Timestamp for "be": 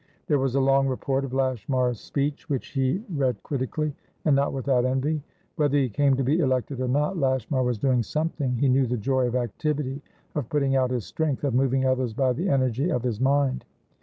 6.23-6.39